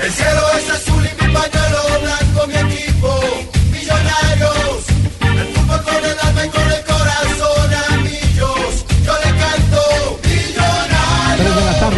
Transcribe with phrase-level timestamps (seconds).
[0.00, 3.20] El cielo es azul y mi pañuelo blanco, mi equipo,
[3.70, 4.61] millonarios.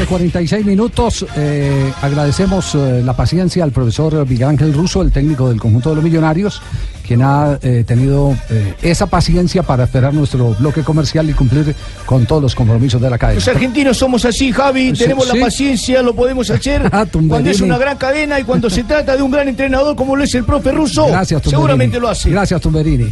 [0.04, 1.26] De la tarde, 46 minutos.
[1.36, 5.96] Eh, agradecemos eh, la paciencia al profesor Miguel Ángel Russo, el técnico del conjunto de
[5.96, 6.60] los millonarios,
[7.06, 8.34] quien ha eh, tenido
[8.82, 11.74] esa paciencia para esperar nuestro bloque comercial y cumplir
[12.06, 13.40] con todos los compromisos de la cadena.
[13.40, 15.36] Los argentinos somos así, Javi, Sí, tenemos sí.
[15.38, 19.16] la paciencia, lo podemos hacer Ah, cuando es una gran cadena y cuando se trata
[19.16, 21.06] de un gran entrenador como lo es el profe Russo.
[21.06, 21.50] Gracias, Tumberini.
[21.62, 22.30] Seguramente lo hace.
[22.30, 23.06] Gracias, Tumberini.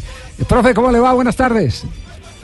[0.49, 1.13] Profe, ¿cómo le va?
[1.13, 1.85] Buenas tardes.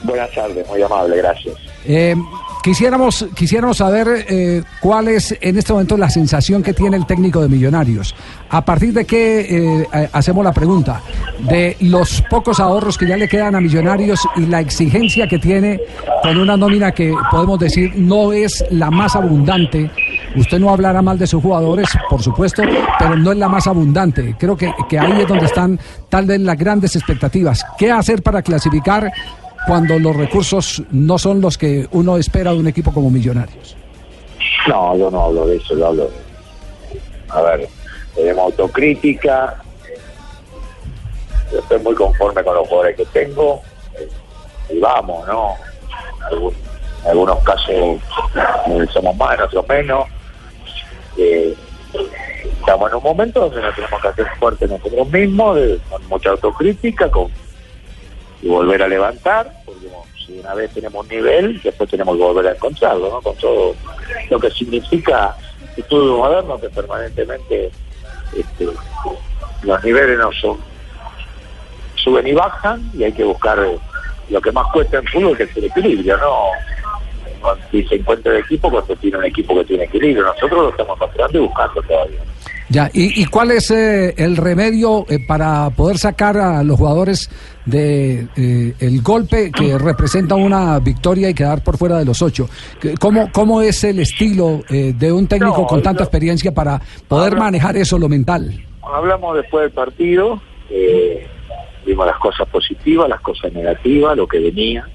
[0.03, 1.55] Buenas tardes, muy amable, gracias.
[1.85, 2.15] Eh,
[2.63, 7.41] quisiéramos, quisiéramos saber eh, cuál es en este momento la sensación que tiene el técnico
[7.41, 8.15] de Millonarios.
[8.49, 11.01] A partir de qué eh, hacemos la pregunta,
[11.39, 15.81] de los pocos ahorros que ya le quedan a Millonarios y la exigencia que tiene
[16.23, 19.89] con una nómina que podemos decir no es la más abundante.
[20.35, 22.61] Usted no hablará mal de sus jugadores, por supuesto,
[22.97, 24.35] pero no es la más abundante.
[24.39, 27.65] Creo que, que ahí es donde están tal vez las grandes expectativas.
[27.77, 29.11] ¿Qué hacer para clasificar
[29.65, 33.75] cuando los recursos no son los que uno espera de un equipo como Millonarios?
[34.67, 36.29] No, yo no hablo de eso, yo hablo de...
[37.29, 37.67] A ver,
[38.15, 39.61] tenemos autocrítica,
[41.51, 43.61] yo estoy muy conforme con los jugadores que tengo,
[44.69, 45.55] y vamos, ¿no?
[47.03, 47.99] En algunos casos eh,
[48.91, 50.05] somos más, en otros menos.
[51.17, 51.55] Eh,
[52.59, 55.57] estamos en un momento donde nos tenemos que hacer fuertes nosotros mismos,
[55.89, 57.29] con mucha autocrítica, con
[58.41, 59.87] y volver a levantar, porque
[60.25, 63.21] si una vez tenemos un nivel, después tenemos que volver a encontrarlo, ¿no?
[63.21, 63.75] Con todo
[64.29, 65.35] lo que significa
[65.75, 67.71] el estudio moderno, que permanentemente
[68.35, 68.67] este,
[69.63, 70.57] los niveles no son
[71.95, 73.77] suben y bajan, y hay que buscar eh,
[74.29, 77.55] lo que más cuesta en fútbol, que es el equilibrio, ¿no?
[77.71, 80.95] Si se encuentra el equipo, cuando tiene un equipo que tiene equilibrio, nosotros lo estamos
[80.97, 82.19] encontrando y buscando todavía.
[82.71, 87.29] Ya, ¿y, y cuál es eh, el remedio eh, para poder sacar a los jugadores
[87.65, 92.47] de eh, el golpe que representa una victoria y quedar por fuera de los ocho?
[92.79, 96.79] ¿Qué- ¿Cómo, cómo es el estilo eh, de un técnico No, con tanta experiencia para
[97.07, 98.63] poder manejar eso, lo mental?
[98.83, 101.25] Hablamos después del partido, eh,
[101.87, 104.87] vimos las cosas positivas, las cosas negativas, lo que venía,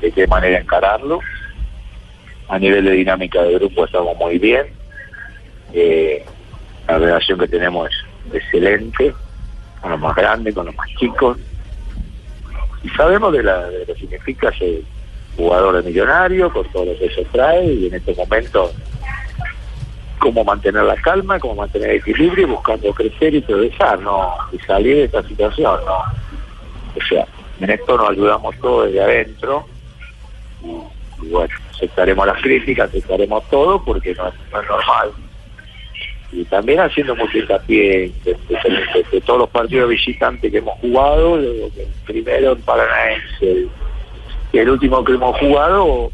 [0.00, 1.20] de qué manera encararlo.
[2.48, 4.66] A nivel de dinámica de grupo estamos muy bien.
[5.72, 6.24] Eh,
[6.88, 9.14] la relación que tenemos es excelente,
[9.80, 11.38] con los más grandes, con los más chicos.
[12.82, 14.80] Y sabemos de, la, de lo que significa ser
[15.36, 18.72] jugador de millonario, con todo lo que eso trae, y en estos momentos
[20.18, 24.34] cómo mantener la calma, cómo mantener el equilibrio, buscando crecer y progresar, ¿no?
[24.52, 25.98] Y salir de esta situación, ¿no?
[25.98, 27.26] O sea,
[27.60, 29.66] en esto nos ayudamos todos desde adentro
[31.22, 35.10] y, bueno, aceptaremos las críticas, aceptaremos todo porque no, no es normal.
[36.32, 41.38] Y también haciendo mucho hincapié de, todos los partidos visitantes que hemos jugado,
[42.04, 43.68] primero en Paranaense
[44.52, 46.10] y el último que hemos jugado,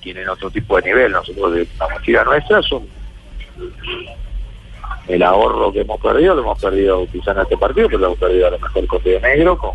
[0.00, 1.12] tienen otro tipo de nivel.
[1.12, 2.86] Nosotros, de la mochila nuestra, son
[5.08, 8.18] el ahorro que hemos perdido, lo hemos perdido quizá en este partido, pero lo hemos
[8.18, 9.70] perdido a lo mejor con Río Negro, con,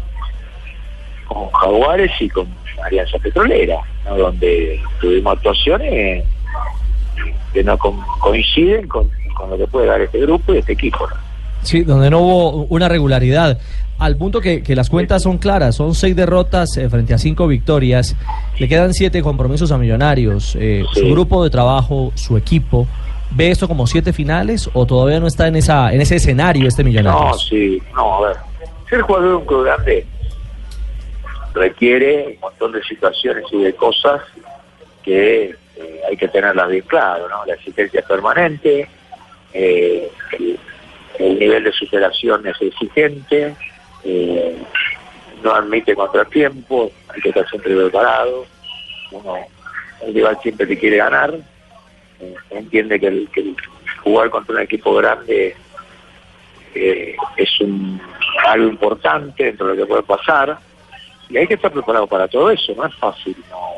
[1.28, 2.48] con Jaguares y con
[2.84, 6.26] Alianza Petrolera, donde tuvimos actuaciones
[7.54, 11.08] que no co- coinciden con, con lo que puede dar este grupo y este equipo.
[11.08, 11.16] ¿no?
[11.64, 13.60] Sí, donde no hubo una regularidad.
[14.00, 17.46] Al punto que, que las cuentas son claras, son seis derrotas eh, frente a cinco
[17.48, 18.16] victorias,
[18.58, 20.56] le quedan siete compromisos a Millonarios.
[20.60, 21.02] Eh, Sí.
[21.02, 22.88] Su grupo de trabajo, su equipo,
[23.30, 26.84] ¿ve esto como siete finales o todavía no está en esa en ese escenario este
[26.84, 27.48] No, Millonarios?
[27.48, 28.38] sí, no, a ver.
[28.90, 30.06] Ser jugador de un club grande
[31.54, 34.22] requiere un montón de situaciones y de cosas
[35.04, 37.46] que eh, hay que tenerlas bien claro, ¿no?
[37.46, 38.88] La existencia es permanente,
[39.54, 40.60] eh, el,
[41.20, 43.56] el nivel de superación es exigente,
[44.04, 44.58] eh,
[45.44, 48.46] no admite contratiempos, hay que estar siempre preparado,
[49.12, 49.38] uno,
[50.02, 51.36] el rival siempre te quiere ganar,
[52.50, 53.56] entiende que, que el
[54.04, 55.56] jugar contra un equipo grande
[56.74, 58.00] es un,
[58.48, 60.58] algo importante dentro de lo que puede pasar
[61.30, 63.36] y hay que estar preparado para todo eso, no es fácil.
[63.50, 63.71] No.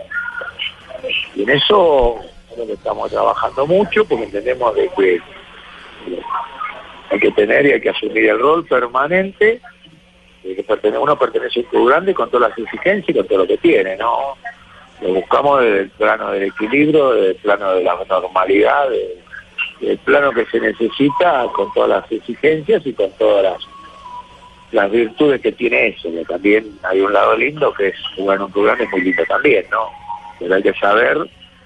[1.43, 2.19] En eso
[2.69, 5.19] estamos trabajando mucho porque entendemos de que
[7.09, 9.59] hay que tener y hay que asumir el rol permanente
[10.43, 13.27] de que pertene- uno pertenece a un club grande con todas las exigencias y con
[13.27, 14.35] todo lo que tiene, ¿no?
[15.01, 19.17] Lo buscamos desde el plano del equilibrio, desde el plano de la normalidad, de-
[19.81, 23.57] del plano que se necesita con todas las exigencias y con todas las,
[24.71, 28.43] las virtudes que tiene eso, que también hay un lado lindo que es jugar en
[28.43, 29.89] un club grande es muy lindo también, ¿no?
[30.39, 31.17] Pero hay que saber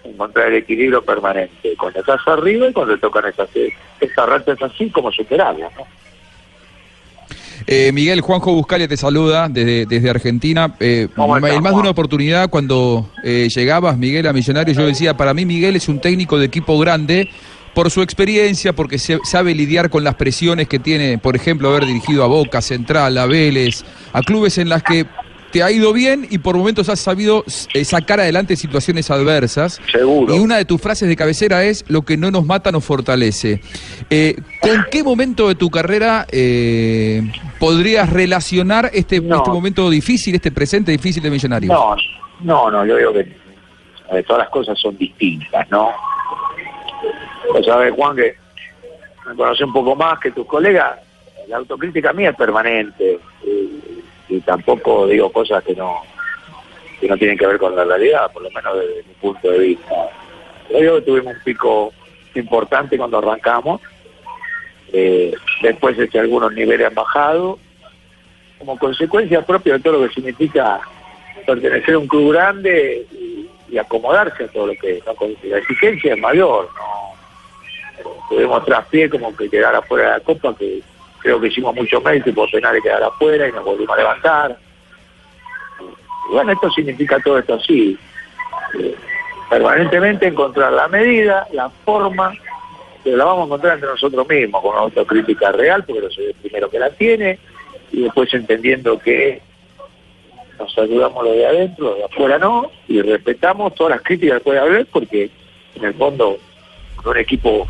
[0.03, 3.49] encontrar el equilibrio permanente cuando estás arriba y cuando te tocan esas,
[3.99, 5.85] esas ratas así, como superarlas, ¿no?
[7.69, 10.73] Eh, Miguel, Juanjo Buscalia te saluda desde, desde Argentina.
[10.79, 14.85] Eh, ¿Cómo estás, en más de una oportunidad, cuando eh, llegabas, Miguel, a Millonarios, yo
[14.85, 17.29] decía, para mí Miguel es un técnico de equipo grande
[17.73, 21.85] por su experiencia, porque se, sabe lidiar con las presiones que tiene, por ejemplo, haber
[21.85, 23.83] dirigido a Boca, Central, a Vélez,
[24.13, 25.05] a clubes en las que
[25.51, 29.81] te ha ido bien y por momentos has sabido eh, sacar adelante situaciones adversas.
[29.91, 30.35] Seguro.
[30.35, 33.61] Y una de tus frases de cabecera es, lo que no nos mata nos fortalece.
[34.09, 37.21] Eh, ¿Con qué momento de tu carrera eh,
[37.59, 39.37] podrías relacionar este, No.
[39.37, 41.71] este momento difícil, este presente difícil de Millonarios?
[41.71, 41.95] No,
[42.41, 43.47] no, no, yo digo que
[44.11, 45.89] eh, todas las cosas son distintas, ¿no?
[47.53, 48.35] Vos sabés, Juan, que
[49.27, 50.99] me conoce un poco más que tus colegas,
[51.47, 53.96] la autocrítica mía es permanente y,
[54.29, 56.01] y tampoco digo cosas que no
[56.99, 59.59] que no tienen que ver con la realidad, por lo menos desde mi punto de
[59.59, 60.09] vista.
[60.69, 61.93] Yo que tuvimos un pico
[62.33, 63.81] importante cuando arrancamos,
[64.91, 67.59] eh, después este, algunos niveles han bajado,
[68.57, 70.81] como consecuencia propia de todo lo que significa
[71.45, 75.13] pertenecer a un club grande y, acomodarse a todo lo que ¿no?
[75.43, 77.13] La exigencia es mayor no
[77.99, 80.81] Eh, tuvimos traspié como que quedar afuera de la copa que
[81.19, 84.57] creo que hicimos mucho mérito y penales quedar afuera y nos volvimos a levantar.
[86.29, 87.97] Y bueno esto significa todo esto así.
[88.79, 88.95] Eh,
[89.49, 92.33] permanentemente encontrar la medida la forma
[93.01, 96.25] pero la vamos a encontrar entre nosotros mismos con una autocrítica real porque yo soy
[96.25, 97.39] el primero que la tiene
[97.91, 99.41] y después entendiendo que
[100.59, 104.59] nos ayudamos lo de adentro, de afuera no, y respetamos todas las críticas que puede
[104.59, 105.29] haber, porque
[105.75, 106.37] en el fondo
[106.95, 107.67] con un equipo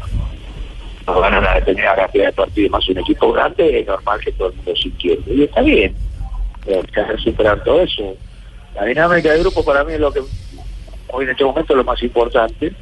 [1.07, 4.50] no ganan una determinada cantidad de partidos más un equipo grande, es normal que todo
[4.50, 5.95] el mundo se inquiete, y está bien,
[6.65, 8.15] pero hay que superar todo eso.
[8.75, 10.21] La dinámica del grupo para mí es lo que
[11.07, 12.74] hoy en este momento es lo más importante,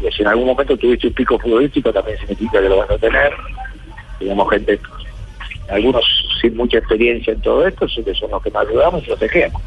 [0.00, 2.98] y si en algún momento tuviste un pico futbolístico también significa que lo vas a
[2.98, 3.32] tener,
[4.18, 4.80] tenemos gente
[5.68, 6.04] algunos
[6.40, 9.60] sin mucha experiencia en todo esto, que son los que más ayudamos y los dejemos.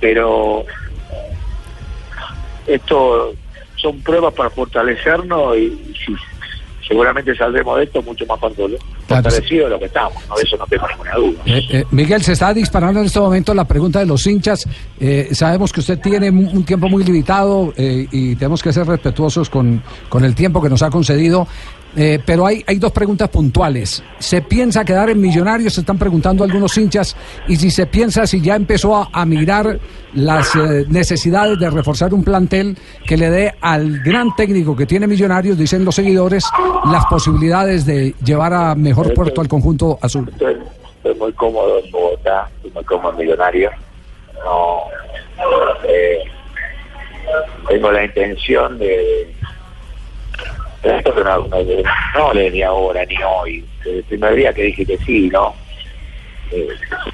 [0.00, 0.64] Pero
[1.12, 1.36] eh,
[2.66, 3.34] esto
[3.76, 6.14] son pruebas para fortalecernos y, y sí,
[6.90, 8.76] seguramente saldremos de esto mucho más fortale-
[9.06, 10.34] fortalecidos de lo que estamos, ¿no?
[10.34, 11.42] de eso no tengo ninguna duda.
[11.46, 14.66] Eh, eh, Miguel, se está disparando en este momento la pregunta de los hinchas.
[14.98, 19.80] Eh, sabemos que usted tiene un tiempo muy limitado y tenemos que ser respetuosos con,
[20.08, 21.46] con el tiempo que nos ha concedido.
[21.96, 24.02] Eh, pero hay, hay dos preguntas puntuales.
[24.18, 25.74] ¿Se piensa quedar en Millonarios?
[25.74, 27.16] Se están preguntando algunos hinchas.
[27.48, 29.78] Y si se piensa, si ya empezó a, a mirar
[30.14, 32.76] las eh, necesidades de reforzar un plantel
[33.06, 36.44] que le dé al gran técnico que tiene Millonarios, dicen los seguidores,
[36.90, 40.28] las posibilidades de llevar a mejor puerto al conjunto azul.
[40.30, 40.56] Estoy,
[40.96, 43.70] estoy muy cómodo en Bogotá, estoy muy cómodo en Millonario.
[44.44, 44.84] No,
[45.88, 46.18] eh,
[47.68, 49.34] tengo la intención de
[50.82, 51.56] esto que no, no,
[52.14, 53.64] no ni ahora ni hoy.
[53.84, 55.54] Desde el primer día que dije que sí, ¿no?
[56.50, 56.68] Eh,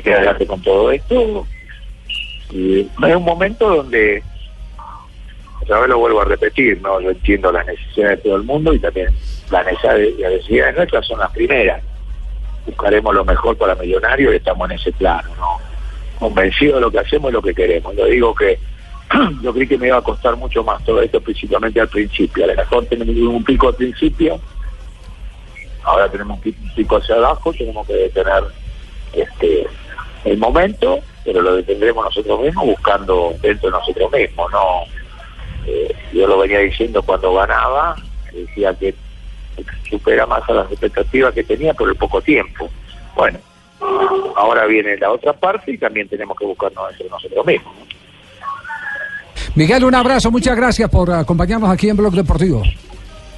[0.04, 1.46] adelante con todo esto.
[2.50, 4.22] Y hay un momento donde,
[5.62, 7.00] otra vez lo vuelvo a repetir, ¿no?
[7.00, 9.08] Yo entiendo las necesidades de todo el mundo y también
[9.50, 11.82] las necesidades nuestras son las primeras
[12.66, 15.58] buscaremos lo mejor para Millonario y estamos en ese plano, ¿no?
[16.18, 17.94] Convencido de lo que hacemos y lo que queremos.
[17.94, 18.58] Lo digo que
[19.42, 22.44] yo creí que me iba a costar mucho más todo esto, principalmente al principio.
[22.44, 24.40] A lo tenemos un pico al principio,
[25.84, 28.42] ahora tenemos un pi- un pico hacia abajo, tenemos que detener
[29.12, 29.66] este
[30.24, 34.80] el momento, pero lo detendremos nosotros mismos buscando dentro de nosotros mismos, ¿no?
[35.66, 37.94] Eh, yo lo venía diciendo cuando ganaba,
[38.32, 38.94] decía que
[39.88, 42.68] supera más a las expectativas que tenía por el poco tiempo.
[43.14, 43.38] Bueno,
[44.36, 47.72] ahora viene la otra parte y también tenemos que buscarnos nosotros mismos.
[49.56, 52.62] Miguel, un abrazo, muchas gracias por acompañarnos aquí en Blog Deportivo.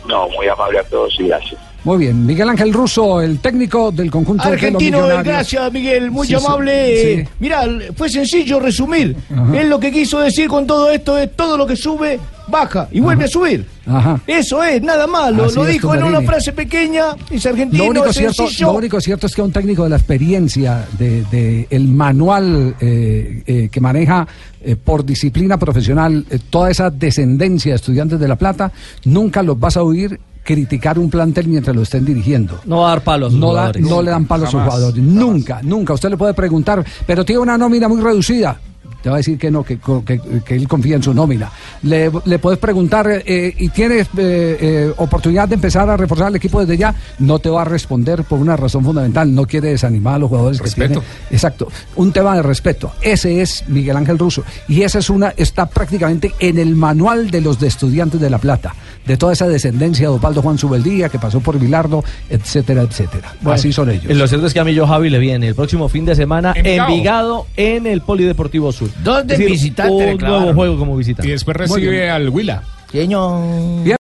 [0.07, 1.61] No, muy amable a todos y gracias.
[1.85, 5.25] Muy bien, Miguel Ángel Russo, el técnico del conjunto de Argentino, millonarios.
[5.25, 6.87] gracias Miguel, muy Sí, amable.
[7.03, 7.09] sí.
[7.21, 7.63] Eh, Mirá,
[7.97, 9.17] fue sencillo resumir.
[9.33, 9.61] Ajá.
[9.61, 13.01] Él lo que quiso decir con todo esto es todo lo que sube baja y
[13.01, 13.67] vuelve a subir.
[13.87, 14.21] Ajá.
[14.27, 15.33] Eso es, nada más.
[15.33, 19.27] Lo, dijo en una frase pequeña, es argentino, Lo único, es cierto, lo único cierto
[19.27, 24.27] es que un técnico de la experiencia, de, de el manual eh, eh, que maneja
[24.61, 28.73] eh, por disciplina profesional eh, toda esa descendencia de estudiantes de La Plata,
[29.05, 32.59] nunca los vas a oír criticar un plantel mientras lo estén dirigiendo.
[32.65, 33.35] No va a dar palos.
[33.35, 34.75] No, da- no le dan palos a sus Jamás.
[34.75, 35.03] jugadores.
[35.03, 35.93] Nunca, nunca.
[35.93, 38.59] Usted le puede preguntar, pero tiene una nómina muy reducida.
[39.03, 41.51] Te va a decir que no, que, que- que él confía en su nómina.
[41.83, 46.37] Le, le puedes preguntar, eh, ¿y tienes eh, eh, oportunidad de empezar a reforzar el
[46.37, 46.95] equipo desde ya?
[47.21, 49.33] No te va a responder por una razón fundamental.
[49.33, 51.01] No quiere desanimar a los jugadores Respeto.
[51.01, 51.07] que tiene.
[51.31, 51.69] Exacto.
[51.97, 52.91] Un tema de respeto.
[53.01, 54.43] Ese es Miguel Ángel Russo.
[54.67, 58.39] Y esa es una, está prácticamente en el manual de los de estudiantes de La
[58.39, 58.75] Plata.
[59.07, 63.33] De toda esa descendencia de Osvaldo Juan Subeldía, que pasó por Vilardo, etcétera, etcétera.
[63.41, 64.15] Bueno, Así son ellos.
[64.15, 66.89] Lo cierto es que a Millo Javi le viene el próximo fin de semana Envigado.
[66.91, 68.88] Envigado en el Polideportivo Sur.
[69.03, 71.29] Dos de Es decir, visitante Un nuevo juego como visitante.
[71.29, 72.63] Y después recibe al Huila.
[72.91, 73.87] Señor.